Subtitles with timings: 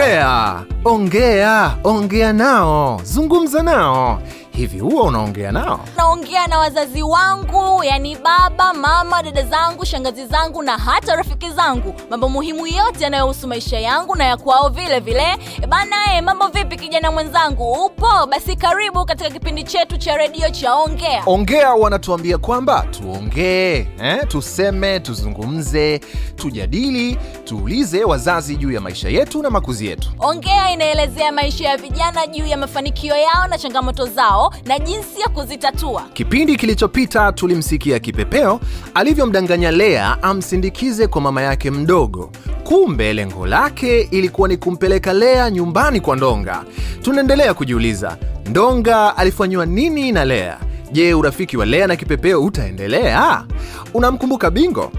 [0.00, 4.22] Ongea, ongea, ongea nao, zungumza nao.
[4.50, 5.80] Hivi huwa unaongea nao?
[5.96, 11.94] naongea na wazazi wangu yani baba mama dada zangu shangazi zangu na hata rafiki zangu
[12.10, 15.22] mambo muhimu yote yanayohusu maisha yangu na ya kwao vile vile
[15.62, 20.50] E bana e, mambo vipi kijana mwenzangu upo basi karibu katika kipindi chetu cha redio
[20.50, 25.98] cha ongea Ongea wanatuambia kwamba tuongee, eh, tuseme, tuzungumze,
[26.36, 30.08] tujadili, tuulize wazazi juu ya maisha yetu na makuzi yetu.
[30.18, 35.28] ongea inaelezea maisha ya vijana juu ya mafanikio yao na changamoto zao na jinsi ya
[35.28, 38.60] kuzitatua Kipindi kilichopita tulimsikia Kipepeo
[38.94, 42.30] alivyomdanganya Lea amsindikize kwa mama yake mdogo.
[42.64, 46.64] Kumbe lengo lake ilikuwa ni kumpeleka Lea nyumbani kwa Ndonga.
[47.02, 50.58] Tunaendelea kujiuliza, Ndonga alifanyiwa nini na Lea?
[50.92, 53.44] Je, urafiki wa Lea na Kipepeo utaendelea?
[53.94, 54.92] Unamkumbuka Bingo?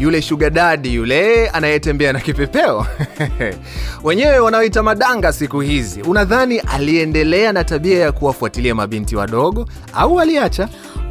[0.00, 2.86] Yule sugar daddy yule anayetembea na kipepeo
[4.04, 6.02] wenyewe wanaoita madanga siku hizi.
[6.02, 10.68] Unadhani aliendelea na tabia ya kuwafuatilia mabinti wadogo au aliacha?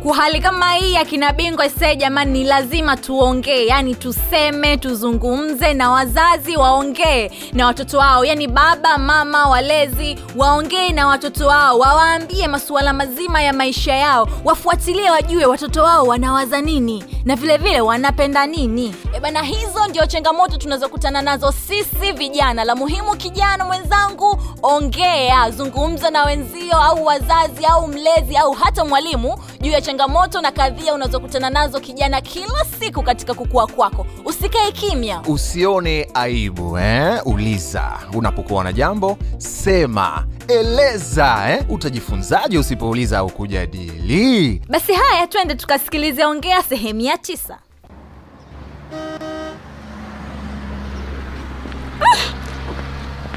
[0.08, 3.66] Hali kama hii akina bingwa se jamani ni lazima tuongee.
[3.66, 8.26] Yani tuseme tuzungumze na wazazi waongee na watoto wao.
[8.26, 11.80] Yani baba mama walezi waongee na watoto wao.
[11.80, 14.28] Wawaambie masuala mazima ya maisha yao.
[14.46, 18.96] Wafuatilie wajue watoto wao wanawaza nini na vilevile vile wanapenda nini.
[19.14, 22.64] E bana hizo ndio changamoto tunazokutana nazo sisi vijana.
[22.64, 25.52] La muhimu kijana mwenzangu ongea.
[25.52, 30.94] Zungumza na wenzio au wazazi au mlezi au hata mwalimu juu ya changamoto na kadhia
[30.94, 37.22] unazokutana nazo kijana kila siku katika kukua kwako usikae kimya Usione aibu eh?
[37.26, 41.64] Uliza unapokuwa na jambo, sema, eleza eh?
[41.70, 44.62] Utajifunzaje usipouliza au kujadili?
[44.70, 47.58] basi haya twende tukasikilize ongea sehemu ya tisa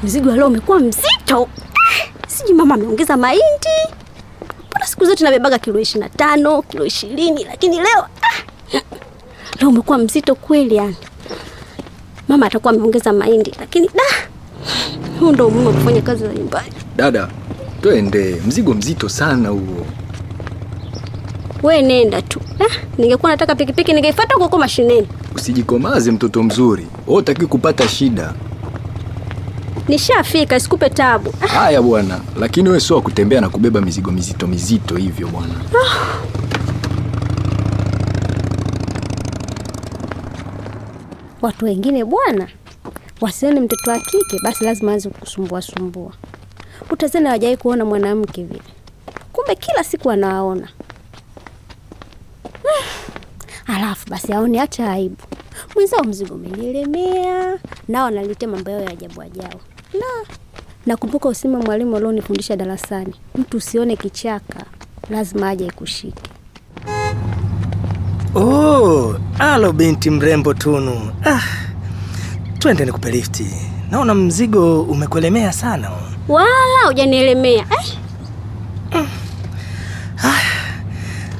[0.03, 1.49] Mzigo wa leo umekuwa mzito.
[2.27, 3.69] Sijui mama ameongeza mahindi.
[4.83, 8.81] Mbona siku zote nabebaga kilo ishirini na tano, kilo ishirini, lakini leo ah,
[9.59, 10.95] leo umekuwa mzito kweli yani.
[12.27, 14.03] Mama atakuwa ameongeza mahindi, lakini da,
[15.19, 16.73] huu ndo umuhimu wa kufanya kazi za nyumbani.
[16.95, 17.27] Dada,
[17.81, 19.85] twende, mzigo mzito sana huo.
[21.63, 22.41] We nenda tu.
[22.97, 25.07] Ningekuwa nataka pikipiki ningeifuata huko huko mashineni.
[25.35, 28.33] Usijikomaze mtoto mzuri, wewe utaki kupata shida.
[29.87, 31.31] Nishafika, sikupe tabu.
[31.39, 35.53] Haya bwana, lakini wewe sio kutembea na kubeba mizigo mizito mizito hivyo bwana.
[41.41, 42.47] watu wengine bwana
[43.21, 46.13] wasione mtoto wa kike basi lazima aanze kusumbua sumbua.
[46.89, 48.61] Utazani hawajawahi kuona mwanamke vile,
[49.33, 50.67] kumbe kila siku anawaona.
[53.75, 55.17] Alafu basi aone hata aibu.
[55.75, 59.59] Mwenzao mzigo umenielemea, nao analetea mambo yao ya ajabu ajabu.
[59.93, 60.35] La,
[60.85, 64.65] nakumbuka usima mwalimu alionifundisha darasani, mtu usione kichaka,
[65.09, 66.21] lazima aje ikushike.
[68.35, 71.11] Oh, alo binti mrembo Tunu.
[71.25, 71.41] Ah,
[72.59, 73.47] twende nikupe lifti.
[73.91, 75.91] Naona mzigo umekuelemea sana.
[76.27, 79.05] Wala hujanielemea eh?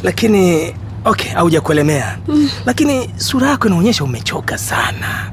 [0.04, 0.76] Lakini
[1.06, 2.18] okay, haujakuelemea.
[2.66, 5.32] Lakini sura yako inaonyesha umechoka sana.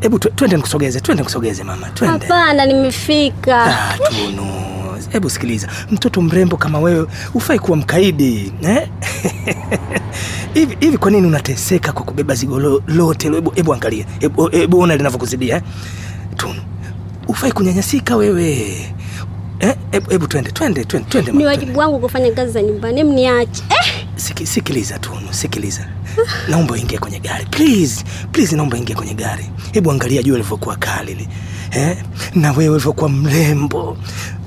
[0.00, 2.26] Hebu twe- twende nikusogeze, twende nikusogeze mama, twende.
[2.26, 3.64] Hapana, nimefika.
[3.64, 4.46] Ah, Tunu,
[5.08, 8.88] hebu sikiliza, mtoto mrembo kama wewe hufai kuwa mkaidi eh?
[10.54, 13.28] hivi hivi, kwa nini unateseka kwa kubeba zigo lo- lote?
[13.28, 14.04] lo- Hebu hebu angalia,
[14.52, 15.62] hebu ona linavyokuzidia eh?
[16.36, 16.60] Tunu,
[17.26, 18.52] hufai kunyanyasika wewe
[19.60, 19.74] eh?
[20.08, 24.06] Hebu twende, twende, twende, twende Ni wajibu wangu kufanya kazi za nyumbani, mniache eh?
[24.20, 25.86] Siki, sikiliza tu, sikiliza,
[26.48, 29.50] naomba uingie kwenye gari please, please, naomba uingie kwenye gari.
[29.72, 31.28] Hebu angalia jua lilivyokuwa kali li
[31.70, 31.96] eh?
[32.34, 33.96] na wewe ulivyokuwa mrembo,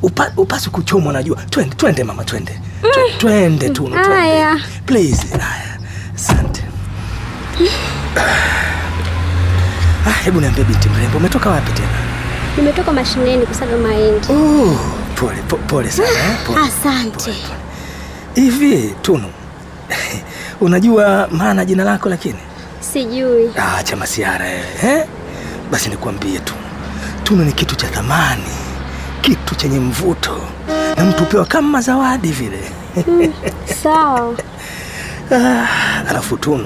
[0.02, 1.36] Upa, upasi kuchomwa na jua.
[1.50, 4.60] Twende, twende mama, twende, Twe- twende tu, twende Haya.
[4.86, 5.28] please.
[5.28, 5.78] Haya,
[6.16, 6.64] asante.
[10.08, 11.88] Ah, hebu niambie binti mrembo, umetoka wapi tena?
[12.58, 14.28] Nimetoka mashineni kusaga mahindi.
[14.30, 14.80] Oh,
[15.16, 16.38] pole, pole, pole sana eh?
[16.48, 16.60] pole.
[16.62, 17.34] Asante.
[18.36, 19.28] Hivi Tunu,
[20.62, 22.40] unajua maana jina lako lakini
[22.94, 23.50] Sijui.
[23.58, 24.46] Ah, cha masiara
[24.84, 25.06] eh?
[25.72, 26.54] Basi nikwambie tu,
[27.24, 28.44] Tunu ni kitu cha thamani,
[29.22, 30.42] kitu chenye mvuto
[30.98, 32.60] na mtu upewa kama zawadi vile.
[33.84, 34.36] Sawa.
[35.32, 35.68] Ah,
[36.10, 36.66] alafu Tunu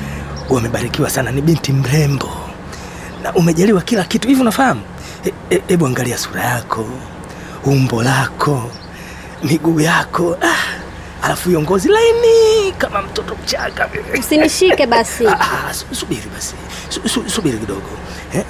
[0.50, 2.30] umebarikiwa sana, ni binti mrembo
[3.22, 4.80] na umejaliwa kila kitu hivi, unafahamu?
[5.48, 6.86] Hebu e, e, angalia sura yako,
[7.64, 8.70] umbo lako,
[9.44, 10.59] miguu yako ah,
[11.30, 13.88] alafu hiyo ngozi laini kama mtoto mchanga.
[14.18, 15.26] Usinishike basi.
[15.26, 16.54] Ah, ah, subiri basi
[16.88, 17.88] su, su, subiri kidogo
[18.34, 18.44] eh?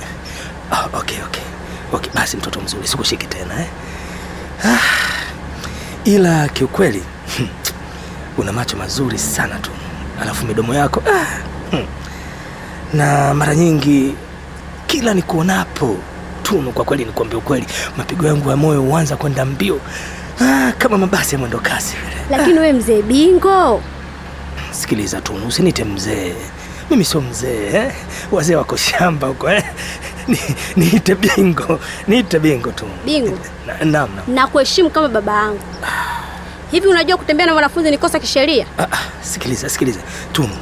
[0.73, 1.43] ah, okay, okay.
[1.93, 3.67] okay, basi mtoto mzuri, sikushiki tena eh?
[4.65, 4.79] Ah,
[6.05, 7.03] ila kiukweli
[8.38, 9.71] una macho mazuri sana tu,
[10.23, 11.26] alafu midomo yako ah,
[11.76, 11.87] hmm.
[12.94, 14.15] na mara nyingi
[14.87, 15.97] kila nikuonapo
[16.43, 17.67] Tunu, kwa kweli nikwambia ukweli,
[17.97, 19.81] mapigo yangu ya moyo huanza kwenda mbio
[20.41, 22.39] ah, kama mabasi ya mwendo kasi vile.
[22.39, 23.83] Lakini we mzee Bingo,
[24.71, 26.35] Sikiliza tu, usinite mzee,
[26.91, 27.93] mimi sio mzee eh?
[28.33, 29.65] Wazee wako shamba huko eh?
[30.29, 30.39] Ni-
[30.77, 32.85] Niite Bingo, niite Bingo tu.
[33.05, 34.35] Bingo, Na- Naam, naam.
[34.35, 35.61] nakuheshimu kama baba yangu.
[36.71, 38.67] Hivi unajua kutembea na wanafunzi ni kosa kisheria?
[38.79, 40.01] Ah, ah, sikiliza sikiliza
[40.33, 40.57] Tunu,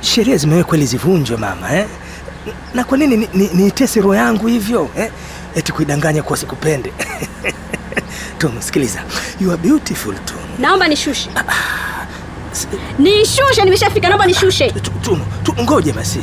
[0.00, 1.86] sheria zimewekwa ili zivunjwe mama eh?
[2.74, 5.10] Na kwa nini ni- ni- niitese roho yangu hivyo eh?
[5.54, 6.92] Eti kuidanganya kuwa sikupende
[8.38, 9.02] Tunu, sikiliza,
[9.40, 10.38] you are beautiful Tom.
[10.58, 11.30] Naomba nishushe,
[12.52, 12.68] S-
[12.98, 14.70] nishushe, nimeshafika, naomba nishushe.
[15.02, 16.18] Tunu, Tunu, ngoje basi.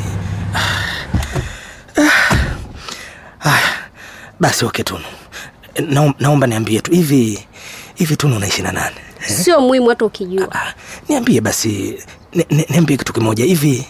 [3.45, 3.59] Ah,
[4.39, 5.03] basi okay Tunu,
[6.19, 7.47] naomba niambie tu hivi
[7.95, 8.95] hivi, Tunu unaishi na nani?
[9.27, 10.47] Sio muhimu hata ukijua.
[10.51, 10.73] Ah,
[11.09, 12.00] niambie basi,
[12.33, 13.88] ni- ni- niambie kitu kimoja hivi,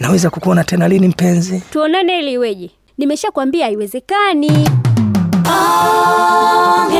[0.00, 1.62] naweza kukuona tena lini mpenzi?
[1.72, 2.70] Tuonane ili iweje?
[2.98, 4.70] Nimeshakwambia haiwezekani.
[5.42, 6.97] Talan,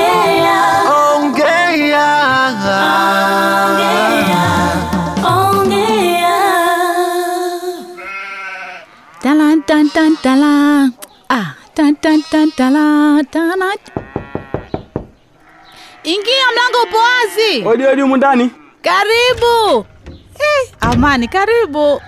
[17.49, 17.65] wazi.
[17.69, 18.51] Odi odi humu ndani.
[18.83, 19.87] Karibu.
[20.35, 22.01] Eh, Amani, karibu.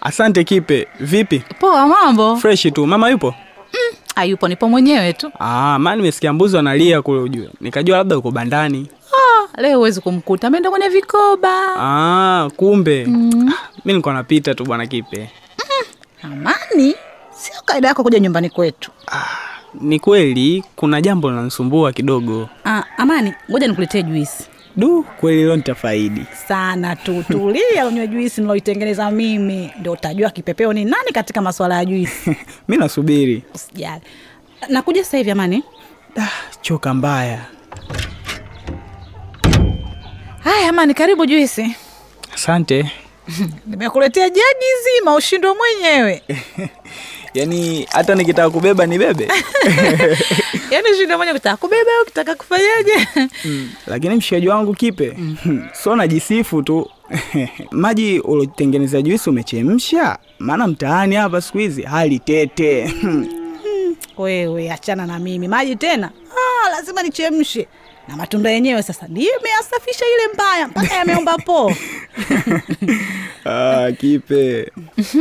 [0.00, 0.88] Asante Kipe.
[1.00, 1.42] Vipi?
[1.60, 2.36] Poa, mambo?
[2.36, 2.86] Fresh tu.
[2.86, 3.34] Mama yupo?
[4.14, 5.30] Hayupo, nipo mwenyewe tu.
[5.40, 7.50] Ah, maana nimesikia mbuzi wanalia kule ujue.
[7.60, 8.86] Nikajua labda uko bandani.
[9.12, 11.62] Ah, leo huwezi kumkuta, ameenda kwenye vikoba.
[11.78, 13.02] Ah, kumbe.
[13.02, 13.06] Ah,
[13.84, 15.30] mimi niko napita tu bwana Kipe.
[16.22, 16.94] Amani,
[17.30, 18.90] sio kaida yako kuja nyumbani kwetu.
[19.80, 22.48] Ni kweli kuna jambo linanisumbua kidogo.
[22.64, 24.44] Ah, Amani, ngoja nikuletee juisi
[24.76, 26.22] Du, kweli leo nitafaidi.
[26.48, 27.22] sana tu.
[27.30, 32.36] Tulia unywe juisi niloitengeneza mimi, ndio utajua kipepeo ni nani katika masuala ya juisi.
[32.68, 33.42] Mi nasubiri.
[33.54, 34.02] Usijali,
[34.68, 35.30] nakuja sasa hivi.
[35.30, 35.62] Amani,
[36.20, 36.28] Ah,
[36.60, 37.40] choka mbaya.
[40.44, 41.76] haya Amani, karibu juisi.
[42.34, 42.90] Asante.
[43.66, 44.66] Nimekuletea jagi
[44.98, 46.22] zima, ushindwe mwenyewe.
[47.34, 49.28] Yaani hata nikitaka kubeba nibebe.
[50.70, 53.08] Yaani shida moja ukitaka kubeba au ukitaka kufanyaje?
[53.86, 55.16] Lakini mshikaji wangu Kipe,
[55.82, 56.90] so najisifu tu.
[57.70, 60.18] Maji uliotengeneza juisi umechemsha?
[60.38, 62.94] Maana mtaani hapa siku hizi hali tete.
[64.18, 66.10] Wewe achana na mimi, maji tena
[66.66, 67.68] ah, lazima nichemshe
[68.08, 71.72] na matunda yenyewe sasa nimeyasafisha ile mbaya mpaka yameomba po.
[73.44, 74.72] ah, Kipe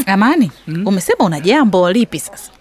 [0.05, 0.51] Amani,
[0.85, 2.51] umesema una jambo lipi sasa?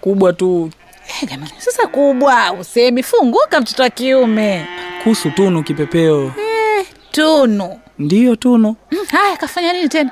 [0.00, 0.70] kubwa tu
[1.10, 4.66] Eh, jamani, sasa kubwa usemi, funguka mtoto wa kiume.
[5.02, 6.28] kuhusu Tunu kipepeo.
[6.36, 8.76] Hey, Tunu Ndiyo Tunu.
[8.92, 10.10] Mm, haya kafanya nini tena?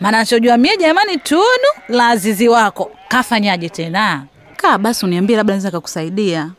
[0.00, 4.24] Maana nachojua mie jamani, Tunu la azizi wako kafanyaje tena?
[4.56, 6.50] Kaa basi uniambie, labda naweza kakusaidia.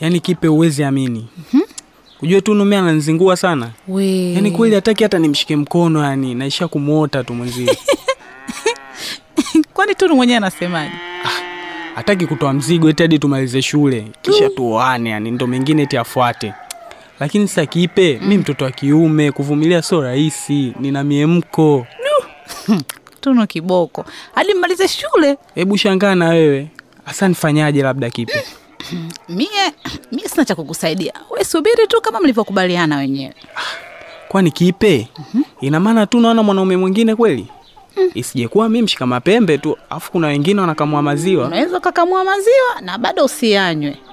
[0.00, 1.28] Yaani Kipe uwezi amini.
[2.22, 3.70] Ujue Tunu mimi ananizingua sana.
[3.88, 4.32] We.
[4.32, 7.78] Yaani kweli hataki hata nimshike mkono yani naisha kumwota tu mwenzie.
[9.74, 10.92] Kwani Tunu mwenyewe anasemaje?
[11.94, 14.06] Hataki kutoa mzigo eti hadi tumalize shule.
[14.22, 16.52] Kisha tuoane yani ndo mengine eti afuate
[17.20, 20.72] lakini sasa kipe mi mtoto wa kiume kuvumilia sio rahisi.
[20.80, 21.86] Nina miemko.
[23.20, 24.04] Tuno kiboko.
[24.34, 25.36] Hadi mmalize shule.
[25.54, 26.68] hebu shangaa na wewe.
[27.04, 28.44] Hasa nifanyaje labda kipe?
[29.28, 29.48] Mie
[30.12, 33.34] mie sina cha kukusaidia, we subiri tu kama mlivyokubaliana wenyewe.
[34.28, 35.08] kwani kipe?
[35.60, 37.46] Ina maana tu naona mwanaume mwingine kweli
[38.14, 43.24] isijekuwa mi mshika mapembe tu afu kuna wengine wanakamua maziwa Unaweza ukakamua maziwa na bado
[43.24, 43.96] usianywe.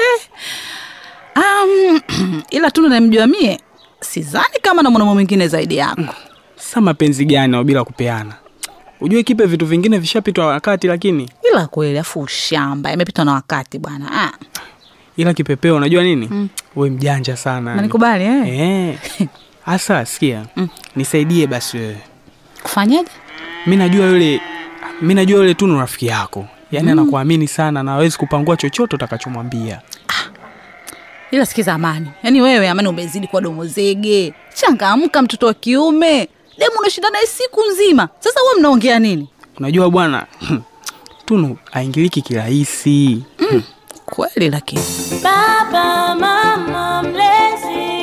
[0.00, 0.20] Eh,
[1.36, 2.00] um,
[2.56, 3.60] ila tu namjua mie,
[4.00, 6.14] sidhani kama na mwanaume mwingine zaidi yako.
[6.56, 8.34] Sa mapenzi gani au bila kupeana
[9.00, 14.10] ujue kipe vitu vingine vishapitwa wakati lakini Ila kweli, afu ushamba imepitwa na wakati bwana.
[14.12, 14.32] Ah,
[15.16, 16.48] ila kipepeo unajua nini mm.
[16.76, 18.60] we mjanja sana nanikubali eh?
[18.60, 18.98] Eh.
[19.64, 20.46] Hasa sikia,
[20.96, 21.96] nisaidie basi wewe.
[22.62, 23.08] Kufanyaje?
[23.66, 24.40] Mi najua yule
[25.02, 29.80] mi najua yule Tunu rafiki yako, yaani anakuamini sana na hawezi kupangua chochote utakachomwambia.
[31.30, 34.34] Ila sikiza Amani, yaani wewe Amani umezidi kuwa domo zege.
[34.54, 38.08] Changamka mtoto wa kiume, demu unashinda naye siku nzima.
[38.20, 39.28] Sasa huwa mnaongea nini?
[39.58, 40.26] Unajua bwana
[41.26, 43.22] Tunu aingiliki kirahisi.
[44.06, 44.82] Kweli lakini
[45.22, 47.99] Baba, mama, mlezi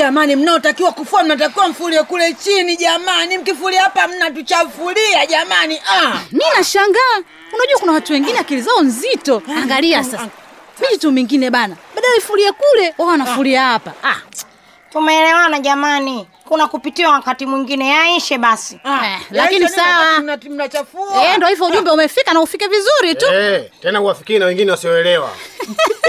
[0.00, 3.38] jamani mnaotakiwa kufua mnatakiwa mfulie kule chini jamani.
[3.38, 5.80] Mkifulia hapa mnatuchafulia jamani.
[5.90, 6.18] Ah.
[6.32, 7.16] mi nashangaa.
[7.54, 9.42] Unajua kuna watu wengine akili zao nzito.
[9.62, 10.28] Angalia sasa.
[10.80, 11.76] Mijitu mingine bana.
[11.94, 13.92] Badala ifulie kule wao wanafulia hapa.
[14.04, 14.16] Ah.
[14.92, 16.28] tumeelewana jamani.
[16.48, 18.80] Kuna kupitiwa wakati mwingine yaishe basi.
[18.84, 20.20] Eh, lakini sawa.
[20.50, 21.24] mnachafua.
[21.24, 23.26] Eh, ndio hivyo ujumbe umefika na ufike vizuri tu.
[23.34, 25.30] Eh, tena uwafikiri na wengine wasioelewa.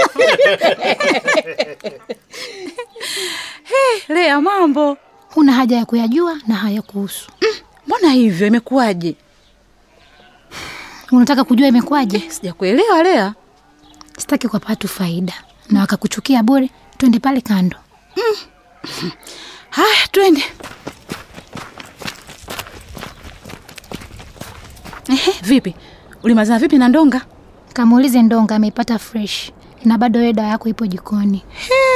[4.08, 4.96] lea mambo?
[5.34, 7.30] Huna haja ya kuyajua na hayakuhusu
[7.86, 8.46] mbona hivyo?
[8.46, 9.16] Imekuwaje?
[11.12, 12.18] Unataka kujua imekuwaje?
[12.30, 13.34] Sijakuelewa lea.
[14.18, 15.32] Sitaki kwa patu faida
[15.70, 17.76] na wakakuchukia bure twende pale kando.
[19.70, 20.44] Haya twende.
[25.08, 25.74] Ehe, vipi?
[26.22, 27.20] Ulimazana vipi na ndonga?
[27.72, 29.52] Kamuulize ndonga ameipata fresh
[29.84, 31.42] na bado wewe dawa yako ipo jikoni.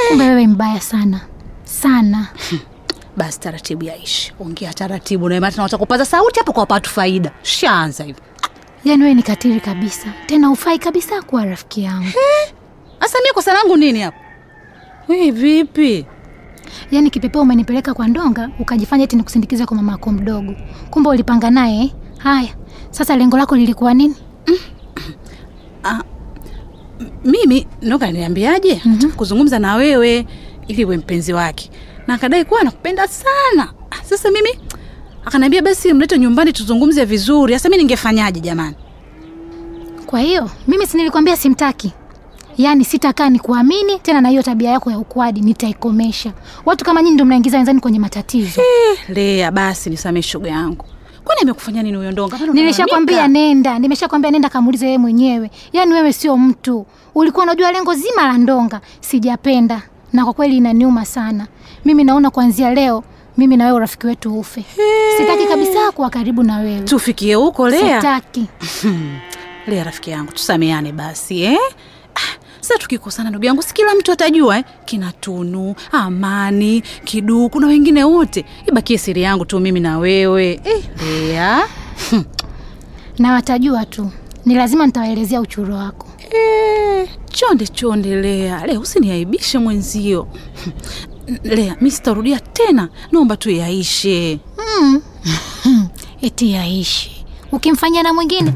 [0.09, 1.21] Kumbe wewe mbaya sana.
[1.63, 2.27] Sana.
[3.17, 7.31] Basi taratibu yaishi ongea taratibu naemata watakupaza sauti hapo kwa wapatu faida.
[7.41, 8.23] Shaanza hivyo
[8.85, 10.13] yaani wewe ni katiri kabisa.
[10.25, 12.07] Tena ufai kabisa kuwa rafiki yangu.
[12.99, 14.17] Sasa mimi kosa langu nini hapo?
[15.07, 16.05] Wewe vipi?
[16.91, 20.55] Yaani kipepeo umenipeleka kwa ndonga ukajifanya eti nikusindikiza kwa mama yako mdogo.
[20.89, 21.91] Kumbe ulipanga naye eh?
[22.17, 22.49] haya.
[22.89, 24.15] Sasa lengo lako lilikuwa nini
[27.27, 29.11] mimi noga niambiaje mm-hmm.
[29.11, 30.25] kuzungumza na wewe
[30.67, 31.69] ili uwe mpenzi wake.
[32.07, 33.73] Na akadai kuwa anakupenda sana.
[33.91, 34.49] Ah, sasa mimi
[35.25, 37.53] akaniambia basi mlete nyumbani tuzungumze vizuri.
[37.53, 38.75] Sasa mi ningefanyaje jamani?
[40.05, 41.93] Kwa hiyo mimi si nilikwambia simtaki.
[42.57, 46.33] Yaani sitakaa ni kuamini tena na hiyo tabia yako ya ukwadi nitaikomesha.
[46.65, 48.61] Watu kama nyinyi ndio mnaingiza wenzani kwenye matatizo.
[49.09, 50.85] Lea basi nisamee shoga yangu
[51.27, 52.37] kwani amekufanya nini huyo ndonga?
[52.53, 55.51] Nimeshakwambia nenda nimeshakwambia nenda kamuulize yeye mwenyewe.
[55.73, 56.85] Yaani wewe sio mtu.
[57.15, 59.81] Ulikuwa unajua lengo zima la ndonga sijapenda.
[60.13, 61.47] Na kwa kweli inaniuma sana.
[61.85, 63.03] Mimi naona kuanzia leo
[63.37, 64.65] mimi na wewe urafiki wetu ufe.
[65.17, 66.81] Sitaki kabisa kuwa karibu na wewe.
[66.81, 68.01] Tufikie huko lea.
[68.01, 68.45] Sitaki.
[69.67, 71.59] Lea rafiki yangu tusameane basi eh?
[72.67, 74.63] Sasa tukikosana ndugu yangu si kila mtu atajua eh?
[74.85, 78.45] kina tunu amani kiduku na wengine wote.
[78.65, 80.59] Ibakie siri yangu tu mimi na wewe.
[80.63, 81.67] Eh, lea.
[83.19, 84.11] Na watajua tu.
[84.45, 86.07] Ni lazima nitawaelezea uchuro wako.
[86.31, 88.65] Eh, chonde chonde lea.
[88.67, 90.27] Lea usiniaibishe mwenzio.
[91.43, 92.89] Lea mi sitarudia tena.
[93.11, 94.39] Naomba tu yaishe.
[94.81, 95.01] Mm.
[96.21, 97.25] eti yaishe.
[97.51, 98.53] Ukimfanyia na mwingine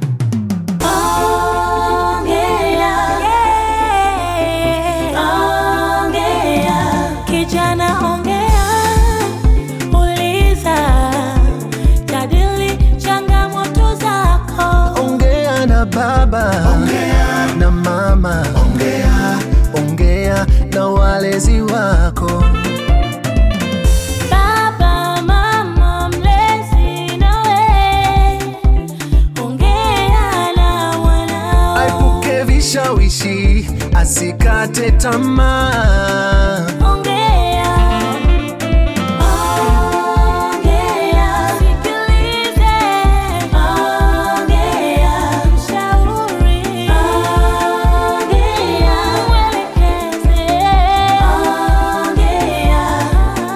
[33.00, 36.68] aepuke asikate tamaa.
[36.92, 37.74] Ongea,
[40.52, 42.78] ongea, sikilize,
[44.34, 46.90] ongea, mshauri,
[48.12, 50.44] ongea, mwelekeze,
[52.08, 52.84] ongea,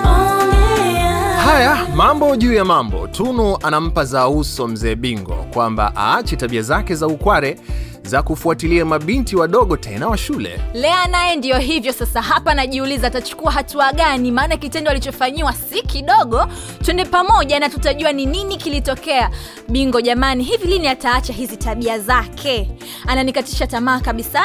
[0.05, 1.37] ongea.
[1.45, 3.07] haya mambo juu ya mambo.
[3.07, 7.57] Tunu anampa za uso mzee bingo kwamba aache tabia zake za ukware
[8.05, 10.62] za kufuatilia mabinti wadogo tena wa shule.
[10.74, 12.21] Lea naye ndiyo hivyo sasa.
[12.21, 14.31] Hapa najiuliza atachukua hatua gani?
[14.31, 16.47] Maana kitendo alichofanyiwa si kidogo.
[16.83, 19.29] Twende pamoja na tutajua ni nini kilitokea.
[19.69, 22.71] Bingo jamani hivi lini ataacha hizi tabia zake?
[23.07, 24.41] Ananikatisha tamaa kabisa.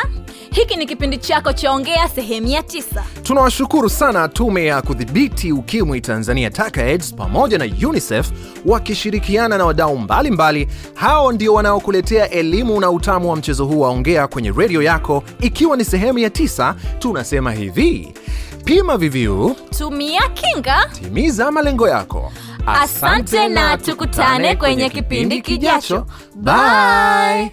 [0.53, 3.05] Hiki ni kipindi chako cha ongea sehemu ya tisa.
[3.23, 8.31] Tunawashukuru sana tume ya kudhibiti ukimwi tanzania TACAIDS pamoja na unicef
[8.67, 10.69] wakishirikiana na wadau mbalimbali.
[10.95, 15.85] Hao ndio wanaokuletea elimu na utamu wa mchezo huu waongea kwenye redio yako ikiwa ni
[15.85, 18.15] sehemu ya tisa tunasema hivi.
[18.65, 19.57] Pima viviu.
[19.79, 20.91] Tumia kinga.
[21.03, 22.33] Timiza malengo yako.
[22.67, 26.07] Asante na tukutane kwenye kipindi kijacho.
[26.37, 27.53] Bye